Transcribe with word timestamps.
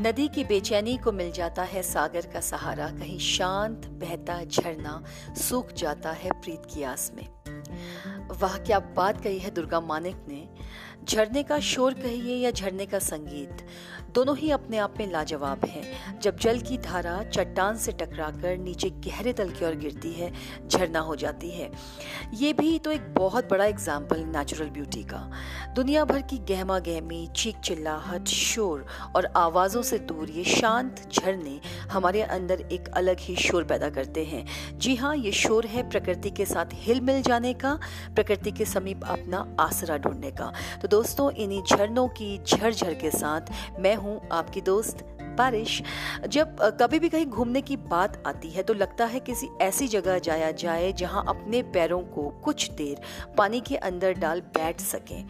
नदी 0.00 0.28
की 0.28 0.44
बेचैनी 0.44 0.96
को 0.96 1.12
मिल 1.12 1.32
जाता 1.32 1.62
है 1.62 1.82
सागर 1.82 2.26
का 2.26 2.40
सहारा। 2.40 2.88
कहीं 2.88 3.18
शांत, 3.18 3.86
बहता, 3.86 4.44
झरना 4.44 5.04
सूख 5.34 5.72
जाता 5.72 6.12
है 6.12 6.30
प्रीत 6.30 6.62
की 6.74 6.82
आस 6.82 7.12
में। 7.14 7.28
वह, 8.28 8.56
क्या 8.56 8.78
बात 8.78 9.20
कही 9.20 9.38
है 9.38 9.50
दुर्गा 9.50 9.80
मानिक 9.80 10.16
ने। 10.28 10.48
झरने 11.08 11.42
का 11.42 11.58
शोर 11.60 11.94
कहिए 11.94 12.34
या 12.36 12.50
झरने 12.50 12.86
का 12.86 12.98
संगीत, 12.98 13.64
दोनों 14.14 14.36
ही 14.36 14.50
अपने 14.50 14.78
आप 14.78 14.94
में 14.98 15.10
लाजवाब 15.12 15.64
हैं। 15.64 16.20
जब 16.20 16.36
जल 16.38 16.58
की 16.60 16.76
धारा 16.78 17.22
चट्टान 17.24 17.76
से 17.76 17.92
टकराकर 17.92 18.56
नीचे 18.58 18.90
गहरे 19.06 19.32
तल 19.32 19.50
की 19.50 19.64
ओर 19.64 19.74
गिरती 19.76 20.12
है, 20.12 20.32
झरना 20.68 21.00
हो 21.00 21.16
जाती 21.16 21.50
है। 21.50 21.70
ये 22.34 22.52
भी 22.52 22.78
तो 22.78 22.92
एक 22.92 23.14
बहुत 23.14 23.48
बड़ा 23.50 23.64
एग्ज़ाम्पल 23.64 24.24
नेचुरल 24.26 24.68
ब्यूटी 24.70 25.02
का। 25.04 25.18
दुनिया 25.74 26.04
भर 26.04 26.22
की 26.22 26.38
गहमा 26.48 26.78
गहमी 26.80 27.26
चीख 27.36 27.60
चिल्लाहट 27.60 28.28
शोर 28.28 28.84
और 29.16 29.26
आवाज़ों 29.36 29.82
से 29.82 29.98
दूर 30.00 30.30
ये 30.30 30.44
शांत 30.46 31.02
झरने 31.12 31.58
हमारे 31.92 32.22
अंदर 32.22 32.60
एक 32.62 32.88
अलग 32.92 33.20
ही 33.20 33.36
शोर 33.38 33.64
पैदा 33.64 33.90
करते 33.90 34.24
हैं। 34.24 34.44
जी 34.78 34.94
हाँ 34.96 35.14
ये 35.16 35.32
शोर 35.34 35.66
है 35.66 35.88
प्रकृति 35.90 36.30
के 36.30 36.44
साथ 36.44 36.74
हिल 36.74 37.00
मिल 37.00 37.22
जाने 37.22 37.54
का, 37.54 37.78
प्रकृति 38.14 38.52
के 38.52 38.64
समीप 38.66 39.04
अपना 39.06 39.46
आसरा 39.60 39.96
ढूँढने 39.98 40.30
का। 40.30 40.52
तो 40.82 40.88
दोस्तों, 40.98 41.30
इन्हीं 41.32 41.62
झरनों 41.62 42.06
की 42.08 42.38
झरझर 42.38 42.94
के 42.94 43.10
साथ 43.10 43.50
मैं 43.80 43.94
हूँ 43.96 44.20
आपकी 44.32 44.60
दोस्त 44.60 45.04
बारिश। 45.38 45.82
जब 46.28 46.56
कभी 46.80 46.98
भी 46.98 47.08
कहीं 47.08 47.26
घूमने 47.26 47.60
की 47.60 47.76
बात 47.76 48.22
आती 48.26 48.48
है 48.50 48.62
तो 48.62 48.74
लगता 48.74 49.04
है 49.04 49.20
किसी 49.20 49.48
ऐसी 49.60 49.88
जगह 49.88 50.18
जाया 50.18 50.50
जाए 50.52 50.92
जहाँ 50.92 51.24
अपने 51.28 51.62
पैरों 51.74 52.00
को 52.14 52.28
कुछ 52.44 52.70
देर 52.70 53.00
पानी 53.36 53.60
के 53.60 53.76
अंदर 53.76 54.12
डाल 54.14 54.40
बैठ 54.56 54.80
सकें। 54.80 55.26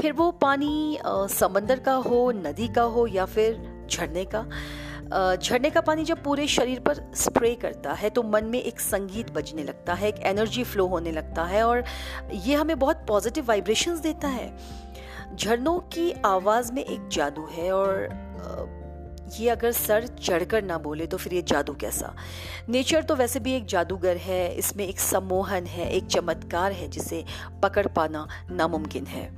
फिर 0.00 0.12
वो 0.12 0.30
पानी 0.30 0.98
समंदर 1.06 1.78
का 1.78 1.94
हो, 1.94 2.30
नदी 2.32 2.68
का 2.68 2.82
हो 2.82 3.06
या 3.06 3.24
फिर 3.26 3.86
झरने 3.90 4.24
का। 4.24 4.48
झरने 5.12 5.70
का 5.70 5.80
पानी 5.80 6.04
जब 6.04 6.22
पूरे 6.24 6.46
शरीर 6.48 6.80
पर 6.80 7.00
स्प्रे 7.16 7.54
करता 7.54 7.92
है 7.92 8.10
तो 8.10 8.22
मन 8.22 8.44
में 8.44 8.60
एक 8.60 8.80
संगीत 8.80 9.30
बजने 9.30 9.64
लगता 9.64 9.94
है, 9.94 10.08
एक 10.08 10.20
एनर्जी 10.22 10.64
फ्लो 10.64 10.86
होने 10.86 11.12
लगता 11.12 11.44
है 11.44 11.62
और 11.62 11.84
ये 12.32 12.54
हमें 12.54 12.78
बहुत 12.78 13.04
पॉजिटिव 13.08 13.44
वाइब्रेशंस 13.44 13.98
देता 13.98 14.28
है। 14.28 14.56
झरनों 15.36 15.78
की 15.92 16.12
आवाज़ 16.26 16.72
में 16.72 16.84
एक 16.84 17.08
जादू 17.08 17.48
है 17.52 17.70
और 17.72 18.08
ये 19.30 19.48
अगर 19.48 19.72
सर 19.72 20.06
चढ़कर 20.06 20.62
ना 20.62 20.76
बोले 20.78 21.06
तो 21.06 21.16
फिर 21.16 21.34
ये 21.34 21.42
जादू 21.42 21.72
कैसा? 21.72 22.14
नेचर 22.68 23.02
तो 23.02 23.14
वैसे 23.16 23.40
भी 23.40 23.52
एक 23.52 23.66
जादूगर 23.66 24.16
है, 24.16 24.54
इसमें 24.54 24.86
एक 24.86 25.00
सम्मोहन 25.00 25.66
है, 25.66 25.90
एक 25.90 26.06
चमत्कार 26.06 26.72
है 26.72 26.88
जिसे 26.88 27.24
पकड़ 27.62 27.86
पाना 27.86 28.26
नामुमकिन 28.50 29.06
है। 29.06 29.28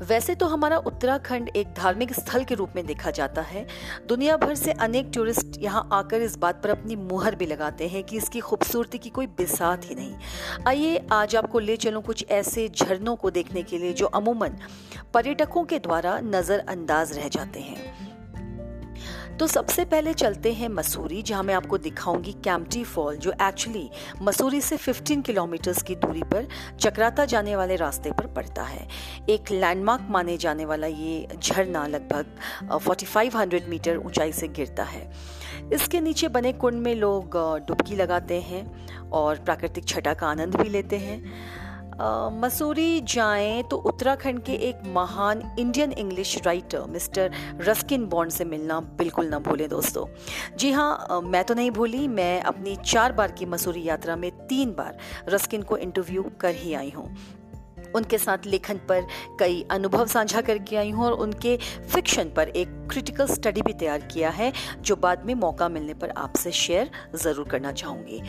वैसे 0.00 0.34
तो 0.34 0.46
हमारा 0.46 0.76
उत्तराखंड 0.78 1.48
एक 1.48 1.72
धार्मिक 1.74 2.12
स्थल 2.12 2.44
के 2.44 2.54
रूप 2.54 2.72
में 2.76 2.84
देखा 2.86 3.10
जाता 3.10 3.42
है। 3.42 3.66
दुनिया 4.08 4.36
भर 4.36 4.54
से 4.54 4.72
अनेक 4.72 5.10
टूरिस्ट 5.14 5.58
यहाँ 5.58 5.88
आकर 5.92 6.22
इस 6.22 6.36
बात 6.36 6.62
पर 6.62 6.70
अपनी 6.70 6.96
मुहर 6.96 7.34
भी 7.34 7.46
लगाते 7.46 7.88
हैं 7.88 8.02
कि 8.04 8.16
इसकी 8.16 8.40
खूबसूरती 8.40 8.98
की 8.98 9.10
कोई 9.10 9.26
बिसात 9.26 9.90
ही 9.90 9.94
नहीं। 9.94 10.14
आइए 10.66 11.06
आज 11.12 11.36
आपको 11.36 11.58
ले 11.58 11.76
चलूँ 11.76 12.02
कुछ 12.02 12.24
ऐसे 12.30 12.68
झरनों 12.68 13.16
को 13.16 13.30
देखने 13.30 13.62
के 13.62 13.78
लिए 13.78 13.92
जो 13.92 14.06
अमूमन 14.06 14.58
पर्यटकों 15.14 15.64
के 15.64 15.78
द्वारा 15.78 16.18
नज़रअंदाज 16.24 17.18
रह 17.18 17.28
जाते 17.28 17.60
हैं। 17.60 18.07
तो 19.38 19.46
सबसे 19.46 19.84
पहले 19.84 20.12
चलते 20.14 20.52
हैं 20.52 20.68
मसूरी, 20.68 21.20
जहाँ 21.22 21.42
मैं 21.42 21.54
आपको 21.54 21.78
दिखाऊँगी 21.78 22.32
कैम्पटी 22.44 22.82
फॉल 22.84 23.16
जो 23.16 23.32
एक्चुअली 23.42 23.90
मसूरी 24.22 24.60
से 24.60 24.76
15 24.76 25.22
किलोमीटर्स 25.22 25.82
की 25.82 25.94
दूरी 25.94 26.22
पर 26.22 26.48
चक्राता 26.80 27.24
जाने 27.24 27.54
वाले 27.56 27.76
रास्ते 27.76 28.10
पर 28.10 28.26
पड़ता 28.26 28.62
है। 28.62 28.88
एक 29.30 29.50
लैंडमार्क 29.50 30.06
माने 30.10 30.36
जाने 30.36 30.64
वाला 30.64 30.86
ये 30.86 31.28
झरना 31.42 31.86
लगभग 31.86 32.78
4500 32.78 33.68
मीटर 33.68 33.96
ऊंचाई 33.96 34.32
से 34.32 34.48
गिरता 34.48 34.84
है। 34.84 35.10
इसके 35.72 36.00
नीचे 36.00 36.28
बने 36.28 36.52
कुंड 36.52 36.82
में 36.82 36.94
लोग 36.94 37.36
डुबकी 37.68 37.96
लगाते 37.96 38.40
हैं 38.40 39.10
और 39.10 39.38
प्राकृतिक 39.38 39.88
छटा 39.88 40.14
का 40.14 40.26
आनंद 40.26 40.56
भी 40.56 40.68
लेते 40.68 40.96
हैं। 40.96 41.22
मसूरी 42.00 43.00
जाएँ 43.00 43.62
तो 43.62 43.76
उत्तराखंड 43.76 44.42
के 44.44 44.52
एक 44.68 44.82
महान 44.86 45.42
Indian 45.58 45.92
English 45.92 46.36
writer 46.46 46.84
mister 46.88 47.32
Ruskin 47.60 48.04
Bond 48.06 48.32
से 48.32 48.44
मिलना 48.44 48.80
बिल्कुल 48.98 49.26
ना 49.28 49.38
भूलें 49.38 49.68
दोस्तों। 49.68 50.06
जी 50.56 50.70
हाँ 50.72 51.20
मैं 51.24 51.44
तो 51.44 51.54
नहीं 51.54 51.70
भूली, 51.70 52.06
मैं 52.08 52.40
अपनी 52.42 52.76
चार 52.84 53.12
बार 53.12 53.32
की 53.32 53.46
मसूरी 53.46 53.82
यात्रा 53.84 54.16
में 54.16 54.30
तीन 54.46 54.70
बार 54.70 54.96
रस्किन 55.28 55.62
को 55.62 55.76
इंटरव्यू 55.76 56.22
कर 56.40 56.54
ही 56.54 56.74
आई 56.74 56.92
हूँ। 56.96 57.08
उनके 57.96 58.18
साथ 58.18 58.46
लेखन 58.46 58.80
पर 58.88 59.06
कई 59.40 59.64
अनुभव 59.70 60.06
साझा 60.06 60.40
करके 60.40 60.76
आई 60.76 60.90
हूँ 60.90 61.04
और 61.04 61.12
उनके 61.12 61.56
फिक्शन 61.92 62.30
पर 62.36 62.48
एक 62.48 62.76
क्रिटिकल 62.90 63.26
स्टडी 63.26 63.62
भी 63.62 63.72
तैयार 63.72 64.00
किया 64.12 64.30
है, 64.30 64.52
जो 64.80 64.96
बाद 64.96 65.24
में 65.26 65.34
मौका 65.34 65.68
मिलने 65.68 65.94
पर 65.94 66.10
आपसे 66.10 66.52
शेयर 66.52 66.90
ज़रूर 67.16 67.48
करना 67.48 67.72
चाहूँगी। 67.72 68.20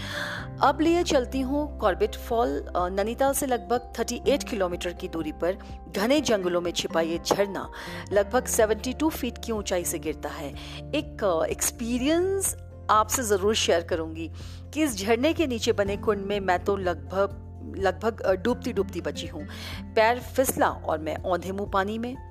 अब 0.63 0.81
लिए 0.81 1.03
चलती 1.03 1.41
हूँ 1.41 1.77
कॉर्बेट 1.79 2.15
फॉल 2.17 2.63
नैनीताल 2.77 3.33
से 3.33 3.45
लगभग 3.45 3.91
38 3.93 4.43
किलोमीटर 4.43 4.93
की 4.93 5.07
दूरी 5.07 5.31
पर 5.33 5.57
घने 5.89 6.21
जंगलों 6.21 6.61
में 6.61 6.71
छिपा 6.71 7.01
ये 7.01 7.19
झरना 7.25 7.69
लगभग 8.11 8.47
72 8.47 9.09
फीट 9.09 9.37
की 9.45 9.51
ऊंचाई 9.51 9.83
से 9.83 9.99
गिरता 9.99 10.29
है। 10.29 10.49
एक 10.95 11.23
एक्सपीरियंस 11.49 12.55
आपसे 12.89 13.23
ज़रूर 13.23 13.55
शेयर 13.55 13.83
करूँगी 13.83 14.29
कि 14.73 14.83
इस 14.83 14.97
झरने 14.97 15.33
के 15.33 15.47
नीचे 15.47 15.71
बने 15.73 15.97
कुंड 15.97 16.25
में 16.25 16.39
मैं 16.39 16.63
तो 16.63 16.75
लगभग 16.77 17.45
लगभग 17.77 18.21
डूबती 18.43 18.73
डूबती 18.73 19.01
बची 19.01 19.27
हूँ। 19.27 19.47
पैर 19.95 20.19
फिसला 20.19 20.69
और 20.69 20.99
मैं 20.99 21.15
औंधे 21.15 21.51
मुँह 21.51 21.69
पानी 21.69 21.97
में 21.97 22.28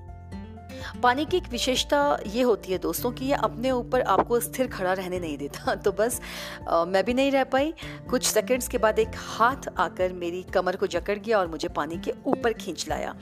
पानी 1.02 1.24
की 1.24 1.36
एक 1.36 1.48
विशेषता 1.48 2.18
ये 2.26 2.42
होती 2.42 2.72
है 2.72 2.78
दोस्तों 2.78 3.10
कि 3.12 3.24
ये 3.24 3.32
अपने 3.32 3.70
ऊपर 3.70 4.02
आपको 4.02 4.40
स्थिर 4.40 4.66
खड़ा 4.66 4.92
रहने 4.92 5.18
नहीं 5.20 5.38
देता। 5.38 5.74
तो 5.84 5.92
बस 5.92 6.20
आ, 6.68 6.84
मैं 6.84 7.04
भी 7.04 7.14
नहीं 7.14 7.30
रह 7.32 7.44
पाई। 7.44 7.72
कुछ 8.10 8.26
सेकंड्स 8.26 8.68
के 8.68 8.78
बाद 8.78 8.98
एक 8.98 9.10
हाथ 9.16 9.68
आकर 9.78 10.12
मेरी 10.12 10.42
कमर 10.42 10.76
को 10.76 10.86
जकड़ 10.86 11.18
गया 11.18 11.38
और 11.38 11.46
मुझे 11.46 11.68
पानी 11.68 11.96
के 11.96 12.12
ऊपर 12.26 12.52
खींच 12.52 12.88
लाया। 12.88 13.14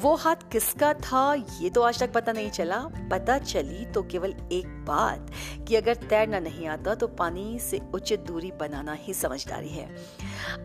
वो 0.00 0.14
हाथ 0.14 0.50
किसका 0.52 0.92
था 0.94 1.34
ये 1.60 1.70
तो 1.70 1.82
आज 1.82 1.98
तक 1.98 2.12
पता 2.12 2.32
नहीं 2.32 2.50
चला। 2.50 2.78
पता 3.10 3.38
चली 3.38 3.84
तो 3.86 4.02
केवल 4.02 4.34
एक 4.52 4.66
बात 4.84 5.30
कि 5.68 5.76
अगर 5.76 5.94
तैरना 5.94 6.38
नहीं 6.38 6.66
आता 6.66 6.94
तो 6.94 7.06
पानी 7.06 7.58
से 7.58 7.80
उचित 7.94 8.20
दूरी 8.20 8.52
बनाना 8.60 8.92
ही 8.92 9.14
समझदारी 9.14 9.68
है। 9.68 9.88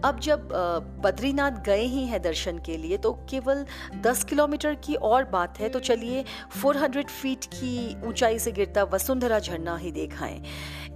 अब 0.06 0.20
जब 0.20 0.50
बद्रीनाथ 1.04 1.64
गए 1.66 1.84
ही 1.84 2.06
हैं 2.06 2.22
दर्शन 2.22 2.58
के 2.60 2.78
लिए 2.78 2.98
तो 2.98 3.12
केवल 3.30 3.66
10 4.02 4.24
किलोमीटर 4.24 4.76
की 4.76 4.96
और 4.96 5.24
बात 5.24 5.60
है 5.60 5.70
तो 5.70 5.80
चलिए 5.80 6.19
400 6.64 7.08
फीट 7.10 7.46
की 7.46 8.02
ऊंचाई 8.08 8.40
से 8.40 8.52
गिरता 8.52 8.84
वसुंधरा 8.84 9.40
झरना 9.40 9.78
ही 9.78 9.92
देखा 9.92 10.26
है 10.26 10.42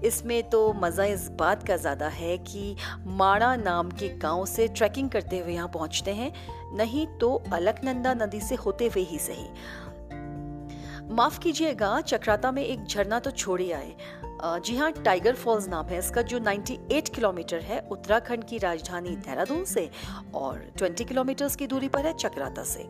इसमें 0.05 0.41
तो 0.49 0.61
मज़ा 0.73 1.03
इस 1.05 1.27
बात 1.31 1.67
का 1.67 1.77
ज़्यादा 1.77 2.07
है 2.07 2.37
कि 2.37 2.75
माणा 3.07 3.55
नाम 3.55 3.89
के 3.89 4.09
गाँव 4.17 4.45
से 4.45 4.67
ट्रैकिंग 4.67 5.09
करते 5.09 5.39
हुए 5.39 5.53
यहाँ 5.53 5.67
पहुँचते 5.67 6.11
हैं, 6.11 6.31
नहीं 6.77 7.05
तो 7.17 7.33
अलकनंदा 7.53 8.13
नदी 8.13 8.39
से 8.39 8.55
होते 8.55 8.87
हुए 8.87 9.03
ही 9.03 9.19
सही। 9.19 9.47
माफ़ 11.15 11.39
कीजिएगा, 11.39 11.99
चक्राता 12.01 12.51
में 12.51 12.63
एक 12.63 12.85
झरना 12.85 13.19
तो 13.19 13.31
छोड़ 13.31 13.59
ही 13.61 13.71
आए। 13.71 13.95
जी 14.45 14.75
हाँ 14.75 14.91
टाइगर 14.93 15.35
फॉल्स 15.35 15.67
नाम 15.69 15.85
है 15.87 15.97
इसका, 15.99 16.21
जो 16.21 16.39
98 16.39 17.09
किलोमीटर 17.09 17.59
है 17.59 17.79
उत्तराखंड 17.91 18.43
की 18.43 18.57
राजधानी 18.57 19.09
देहरादून 19.09 19.63
से 19.65 19.89
और 20.35 20.65
20 20.77 21.03
किलोमीटर 21.03 21.55
की 21.59 21.67
दूरी 21.67 21.87
पर 21.87 22.05
है 22.05 22.13
चक्राता 22.13 22.63
से। 22.63 22.87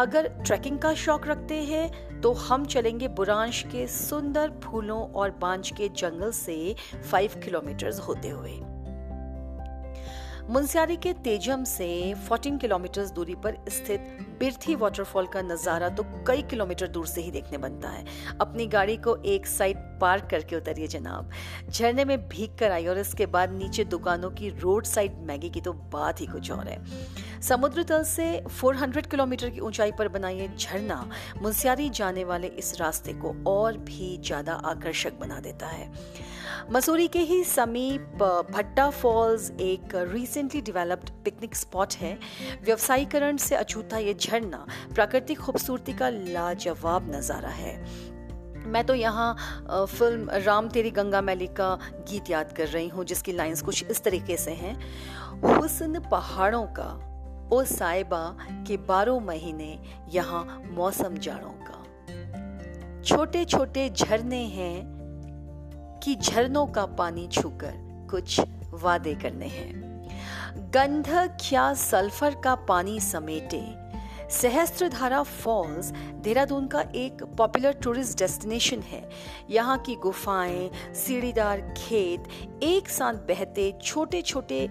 अगर 0.00 0.28
ट्रैकिंग 0.46 0.78
का 0.78 0.92
शौक 0.94 1.26
रखते 1.26 1.62
हैं 1.62 2.20
तो 2.20 2.32
हम 2.32 2.66
चलेंगे 2.66 3.08
बुरांश 3.08 3.62
के 3.72 3.86
सुंदर 3.88 4.52
फूलों 4.64 5.00
और 5.12 5.30
बांझ 5.40 5.70
के 5.70 5.88
जंगल 5.88 6.30
से 6.32 6.74
5 7.12 7.42
किलोमीटर 7.44 7.98
होते 7.98 8.28
हुए। 8.28 8.58
मुंसियारी 10.52 10.96
के 10.96 11.12
तेजम 11.24 11.62
से 11.64 11.86
14 12.22 12.58
किलोमीटर 12.60 13.06
दूरी 13.08 13.34
पर 13.44 13.54
स्थित 13.70 14.00
बिरथी 14.40 14.74
वाटरफॉल 14.74 15.26
का 15.26 15.42
नज़ारा 15.42 15.88
तो 15.90 16.02
कई 16.26 16.42
किलोमीटर 16.50 16.88
दूर 16.88 17.06
से 17.06 17.20
ही 17.20 17.30
देखने 17.30 17.58
बनता 17.58 17.88
है। 17.88 18.04
अपनी 18.40 18.66
गाड़ी 18.66 18.96
को 18.96 19.16
एक 19.26 19.46
साइड 19.46 19.76
पार्क 20.00 20.28
करके 20.30 20.56
उतरिए 20.56 20.86
जनाब। 20.86 21.30
झरने 21.70 22.04
में 22.04 22.28
भीग 22.28 22.58
कर 22.58 22.72
आई 22.72 22.86
और 22.86 22.98
इसके 22.98 23.26
बाद 23.28 23.52
नीचे 23.52 23.84
दुकानों 23.86 24.30
की 24.32 24.48
रोड 24.58 24.84
साइड 24.86 25.16
मैगी 25.26 25.50
की 25.50 25.60
तो 25.60 25.72
बात 25.92 26.20
ही 26.20 26.26
कुछ 26.26 26.50
और 26.50 26.68
है। 26.68 26.78
समुद्र 27.42 27.82
तल 27.84 28.02
से 28.04 28.26
400 28.52 29.06
किलोमीटर 29.06 29.50
की 29.50 29.60
ऊंचाई 29.60 29.92
पर 29.98 30.08
बना 30.08 30.28
ये 30.30 30.50
झरना। 30.58 31.04
मुंसियारी 31.42 31.88
जाने 31.90 32.24
वाले 32.24 32.48
इस 32.58 32.74
रास्ते 32.80 33.12
को 33.14 33.34
और 33.50 33.78
भी 33.80 34.16
ज़्यादा 34.18 34.60
आकर्षक 34.66 35.18
बना 35.20 35.40
देता 35.40 35.66
है। 35.68 35.90
मसूरी 36.70 37.06
के 37.08 37.18
ही 37.18 37.42
समीप 37.44 38.22
भट्टा 38.50 38.88
फॉल्स 38.90 39.50
एक 39.60 39.94
रिसेंटली 40.12 40.60
डेवलप्ड 40.60 41.10
पिकनिक 41.24 41.54
स्पॉट 41.54 41.94
है। 41.94 42.18
व्यवसायीकरण 42.64 43.36
से 43.36 43.54
अछूता 43.56 43.98
ये 43.98 44.14
झरना 44.14 44.66
प्राकृतिक 44.94 45.38
खूबसूरती 45.38 45.92
का 45.92 46.08
लाजवाब 46.08 47.10
नज़ारा 47.14 47.48
है। 47.50 47.76
मैं 48.66 48.84
तो 48.86 48.94
यहाँ 48.94 49.34
फ़िल्म 49.88 50.30
राम 50.44 50.68
तेरी 50.68 50.90
गंगा 50.90 51.20
मैली 51.20 51.46
का 51.46 51.74
गीत 52.10 52.30
याद 52.30 52.52
कर 52.52 52.68
रही 52.68 52.88
हूँ, 52.88 53.04
जिसकी 53.04 53.32
लाइंस 53.32 53.62
कुछ 53.62 53.84
इस 53.84 54.02
तरीके 54.04 54.36
से 54.36 54.50
हैं। 54.52 54.74
हुसन 55.44 55.98
पहाड़ों 56.10 56.64
का, 56.78 56.90
ओ 57.52 57.62
साइबा 57.64 58.36
के 58.68 58.76
बारह 58.86 59.18
महीने 59.20 59.78
यहाँ 60.12 60.62
मौसम 60.70 61.16
जाड़ों 61.18 61.52
का। 61.60 63.02
छोटे 63.02 63.44
छोटे 63.44 63.88
झरने 63.90 64.44
हैं 64.46 64.91
कि 66.02 66.14
झरनों 66.16 66.66
का 66.66 66.86
पानी 66.86 67.28
छूकर 67.28 67.72
कुछ 68.10 68.40
वादे 68.72 69.14
करने 69.14 69.46
हैं। 69.46 69.80
गंधक 70.74 71.36
क्या 71.48 71.72
सल्फ़र 71.74 72.34
का 72.34 72.54
पानी 72.54 73.00
समेटे? 73.00 73.62
सहस्त्रधारा 74.30 75.22
फॉल्स 75.22 75.90
देहरादून 76.22 76.66
का 76.66 76.80
एक 76.94 77.22
पॉपुलर 77.38 77.72
टूरिस्ट 77.72 78.18
डेस्टिनेशन 78.18 78.80
है। 78.80 79.08
यहाँ 79.50 79.78
की 79.78 79.94
गुफाएँ, 79.94 80.70
सीढ़ीदार 80.94 81.60
खेत, 81.76 82.28
एक 82.62 82.88
साथ 82.88 83.14
बहते 83.28 83.72
छोटे 83.82 84.22
छोटे 84.22 84.68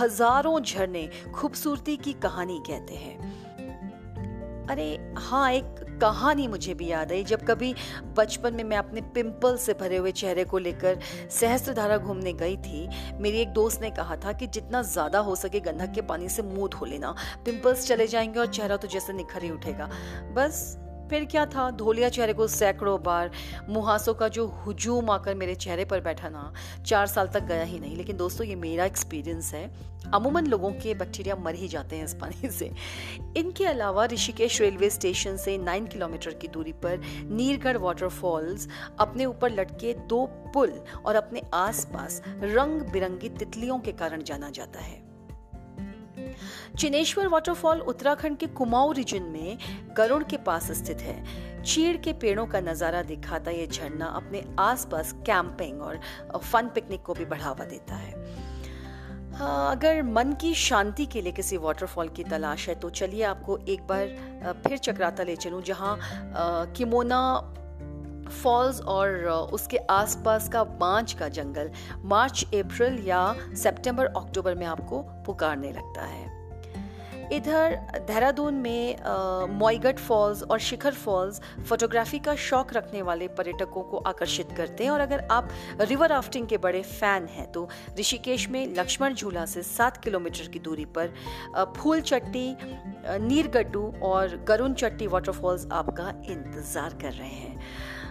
हज़ारों 0.00 0.60
झरने 0.60 1.08
खूबसूरती 1.34 1.96
की 1.96 2.12
कहानी 2.12 2.62
कहते 2.66 2.94
हैं। 2.94 4.66
अरे 4.66 5.14
हाँ 5.18 5.50
एक 5.52 5.85
कहानी 5.98 6.46
मुझे 6.48 6.74
भी 6.74 6.86
याद 6.86 7.12
आई। 7.12 7.24
जब 7.24 7.44
कभी 7.46 7.74
बचपन 8.16 8.54
में 8.54 8.64
मैं 8.64 8.76
अपने 8.76 9.00
पिंपल 9.14 9.56
से 9.56 9.74
भरे 9.74 9.96
हुए 9.96 10.12
चेहरे 10.12 10.44
को 10.44 10.58
लेकर 10.58 10.98
सहस्त्रधारा 11.30 11.98
घूमने 11.98 12.32
गई 12.34 12.56
थी, 12.58 12.88
मेरी 13.20 13.38
एक 13.38 13.52
दोस्त 13.52 13.82
ने 13.82 13.90
कहा 13.90 14.16
था 14.16 14.32
कि 14.32 14.46
जितना 14.48 14.82
ज़्यादा 14.84 15.18
हो 15.18 15.34
सके 15.36 15.60
गंधक 15.60 15.92
के 15.94 16.02
पानी 16.04 16.28
से 16.28 16.42
मुँह 16.44 16.68
धो 16.68 16.84
लेना। 16.84 17.14
पिंपल्स 17.44 17.86
चले 17.88 18.06
जाएँगे 18.06 18.40
और 18.40 18.46
चेहरा 18.48 18.76
तो 18.76 18.88
जैसे 18.88 19.12
निखर 19.12 19.42
ही 19.42 19.50
उठेगा। 19.50 19.90
बस 20.34 20.76
फिर 21.10 21.24
क्या 21.24 21.46
था? 21.46 21.70
धोलिया 21.70 22.08
चेहरे 22.08 22.32
को 22.32 22.48
सैकड़ों 22.48 23.02
बार 23.02 23.30
मुहासों 23.68 24.14
का 24.14 24.28
जो 24.28 24.46
हुजूम 24.46 25.10
आकर 25.10 25.34
मेरे 25.34 25.54
चेहरे 25.54 25.84
पर 25.84 26.00
बैठा 26.00 26.28
ना, 26.28 26.52
चार 26.86 27.06
साल 27.06 27.28
तक 27.28 27.42
गया 27.42 27.62
ही 27.62 27.78
नहीं। 27.78 27.96
लेकिन 27.96 28.16
दोस्तों, 28.16 28.46
ये 28.46 28.54
मेरा 28.54 28.84
एक्सपीरियंस 28.84 29.54
है। 29.54 29.96
अमूमन 30.14 30.46
लोगों 30.46 30.70
के 30.70 30.94
बैक्टीरिया 30.94 31.36
मर 31.36 31.54
ही 31.54 31.68
जाते 31.68 31.96
हैं 31.96 32.04
इस 32.04 32.14
पानी 32.14 32.50
से। 32.50 32.70
इनके 33.36 33.66
अलावा 33.66 34.06
ऋषिकेश 34.06 34.60
रेलवे 34.60 34.90
स्टेशन 34.90 35.36
से 35.36 35.58
नाइन 35.58 35.86
किलोमीटर 35.86 36.34
की 36.34 36.48
दूरी 36.48 36.72
पर 36.72 37.00
नीरगढ़ 37.30 37.76
वाटरफॉल्स 37.76 38.68
अपने 38.98 39.24
ऊपर 39.24 39.50
लटके 39.50 39.94
दो 39.94 40.26
पुल 40.26 40.84
और 41.06 41.14
अपने 41.14 41.42
आसपास 41.54 42.22
रंग 42.26 42.82
बिरंगी 42.82 43.28
तितलियों 43.28 43.78
के 43.78 43.92
कारण 43.92 44.22
जाना 44.22 44.50
जाता 44.50 44.80
है। 44.80 45.05
चिनेश्वर 46.78 47.28
वाटरफॉल 47.28 47.78
उत्तराखंड 47.80 48.36
के 48.38 48.46
कुमाऊं 48.46 48.94
रीजन 48.94 49.22
में 49.22 49.58
गरुड़ 49.96 50.22
के 50.22 50.36
पास 50.36 50.70
स्थित 50.72 51.00
है। 51.00 51.62
चीड़ 51.62 51.96
के 51.96 52.12
पेड़ों 52.12 52.46
का 52.46 52.60
नज़ारा 52.60 53.02
दिखाता 53.02 53.50
यह 53.50 53.66
झरना 53.66 54.06
अपने 54.06 54.42
आसपास 54.58 55.12
कैंपिंग 55.26 55.80
और 55.82 56.00
फन 56.36 56.68
पिकनिक 56.74 57.02
को 57.02 57.14
भी 57.14 57.24
बढ़ावा 57.24 57.64
देता 57.64 57.96
है। 57.96 58.12
हाँ, 59.32 59.70
अगर 59.70 60.02
मन 60.02 60.32
की 60.32 60.52
शांति 60.54 61.06
के 61.06 61.22
लिए 61.22 61.32
किसी 61.32 61.56
वाटरफॉल 61.56 62.08
की 62.08 62.24
तलाश 62.24 62.68
है 62.68 62.74
तो 62.74 62.90
चलिए 62.90 63.22
आपको 63.24 63.58
एक 63.58 63.86
बार 63.86 64.62
फिर 64.68 64.78
चक्राता 64.78 65.22
ले 65.22 65.36
चलूँ 65.36 65.62
जहाँ 65.62 65.98
किमोना 66.76 67.22
फॉल्स 68.42 68.80
और 68.82 69.28
उसके 69.52 69.76
आसपास 69.90 70.48
का 70.48 70.64
बांझ 70.78 71.12
का 71.12 71.28
जंगल 71.30 71.70
मार्च 72.04 72.44
अप्रैल 72.54 73.04
या 73.06 73.34
सितंबर 73.54 74.06
अक्टूबर 74.06 74.54
में 74.54 74.66
आपको 74.66 75.02
पुकारने 75.26 75.72
लगता 75.72 76.04
है। 76.04 76.35
इधर 77.32 77.74
देहरादून 77.98 78.54
में 78.54 78.96
मोइगट 79.50 79.98
फॉल्स 79.98 80.42
और 80.42 80.58
शिखर 80.60 80.94
फॉल्स 80.94 81.40
फोटोग्राफी 81.68 82.18
का 82.18 82.34
शौक 82.36 82.72
रखने 82.74 83.02
वाले 83.02 83.28
पर्यटकों 83.30 83.82
को 83.82 83.98
आकर्षित 84.06 84.52
करते 84.56 84.84
हैं। 84.84 84.90
और 84.90 85.00
अगर 85.00 85.26
आप 85.30 85.48
रिवर 85.80 86.08
राफ्टिंग 86.08 86.46
के 86.48 86.58
बड़े 86.58 86.82
फ़ैन 86.82 87.26
हैं 87.26 87.50
तो 87.52 87.68
ऋषिकेश 87.98 88.48
में 88.50 88.74
लक्ष्मण 88.74 89.14
झूला 89.14 89.44
से 89.46 89.62
सात 89.62 90.02
किलोमीटर 90.04 90.48
की 90.48 90.58
दूरी 90.58 90.84
पर 90.98 91.12
फूल 91.76 92.00
चट्टी 92.02 92.46
नीरगड्डू 93.26 93.92
और 94.02 94.36
गरुण 94.48 94.74
चट्टी 94.74 95.06
वाटरफॉल्स 95.06 95.66
आपका 95.72 96.08
इंतज़ार 96.30 96.98
कर 97.02 97.12
रहे 97.12 97.28
हैं। 97.28 97.54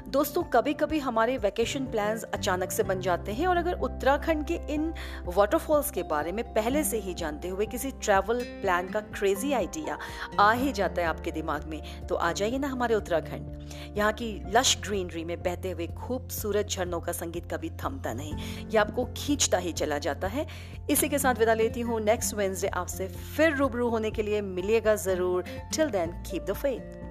दोस्तों 0.07 0.41
कभी 0.43 0.73
कभी 0.73 0.97
हमारे 0.99 1.37
वैकेशन 1.37 1.85
प्लान्स 1.85 2.23
अचानक 2.23 2.71
से 2.71 2.83
बन 2.83 2.99
जाते 3.01 3.33
हैं 3.33 3.45
और 3.47 3.57
अगर 3.57 3.79
उत्तराखंड 3.83 4.45
के 4.47 4.55
इन 4.73 4.93
वाटरफॉल्स 5.27 5.89
के 5.91 6.03
बारे 6.03 6.31
में 6.31 6.43
पहले 6.53 6.83
से 6.83 6.97
ही 6.99 7.13
जानते 7.13 7.47
हुए 7.47 7.65
किसी 7.65 7.91
ट्रैवल 7.93 8.41
प्लान 8.61 8.89
का 8.89 8.99
क्रेजी 8.99 9.51
आइडिया 9.53 9.97
आ 10.39 10.51
ही 10.51 10.71
जाता 10.71 11.01
है 11.01 11.07
आपके 11.07 11.31
दिमाग 11.31 11.65
में 11.69 11.81
तो 12.07 12.15
आ 12.15 12.31
जाइए 12.31 12.57
ना 12.57 12.67
हमारे 12.67 12.95
उत्तराखंड। 12.95 13.97
यहाँ 13.97 14.11
की 14.13 14.29
लश 14.55 14.77
ग्रीनरी 14.81 15.23
में 15.23 15.37
बहते 15.39 15.71
हुए 15.71 15.87
खूबसूरत 15.97 16.67
झरनों 16.67 16.99
का 17.01 17.11
संगीत 17.11 17.51
कभी 17.53 17.69
थमता 17.83 18.13
नहीं, 18.13 18.33
ये 18.63 18.77
आपको 18.77 19.05
खींचता 19.17 19.57
ही 19.57 19.71
चला 19.73 19.97
जाता 19.99 20.27
है। 20.27 20.45
इसी 20.89 21.09
के 21.09 21.19
साथ 21.19 21.39
विदा 21.39 21.53
लेती 21.53 21.81
हूँ। 21.81 21.99
नेक्स्ट 22.01 22.35
वेंसडे 22.35 22.67
आपसे 22.67 23.07
फिर 23.07 23.55
रूबरू 23.55 23.89
होने 23.89 24.11
के 24.11 24.23
लिए 24.23 24.41
मिलिएगा 24.43 24.95
ज़रूर। 24.97 25.43
Till 25.75 25.89
then 25.89 26.11
keep 26.23 26.45
the 26.45 26.53
faith 26.53 27.03